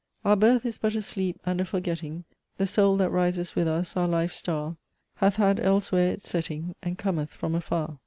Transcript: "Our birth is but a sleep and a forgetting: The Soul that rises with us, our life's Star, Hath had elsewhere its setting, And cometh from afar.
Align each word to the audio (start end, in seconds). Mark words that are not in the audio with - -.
"Our 0.25 0.35
birth 0.35 0.65
is 0.65 0.79
but 0.79 0.95
a 0.95 1.01
sleep 1.03 1.39
and 1.45 1.61
a 1.61 1.65
forgetting: 1.65 2.23
The 2.57 2.65
Soul 2.65 2.97
that 2.97 3.11
rises 3.11 3.55
with 3.55 3.67
us, 3.67 3.95
our 3.95 4.07
life's 4.07 4.37
Star, 4.37 4.77
Hath 5.17 5.35
had 5.35 5.59
elsewhere 5.59 6.13
its 6.13 6.27
setting, 6.27 6.73
And 6.81 6.97
cometh 6.97 7.33
from 7.35 7.53
afar. 7.53 7.99